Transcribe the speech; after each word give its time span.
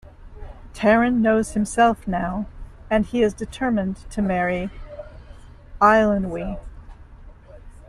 Taran 0.73 1.19
knows 1.19 1.51
himself 1.51 2.07
now 2.07 2.47
and 2.89 3.05
he 3.05 3.21
is 3.21 3.35
determined 3.35 3.97
to 4.09 4.19
marry 4.23 4.71
Eilonwy. 5.79 6.59